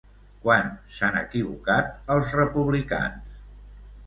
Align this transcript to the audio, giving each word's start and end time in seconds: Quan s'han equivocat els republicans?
Quan 0.45 0.71
s'han 0.99 1.19
equivocat 1.21 1.93
els 2.17 2.33
republicans? 2.41 3.45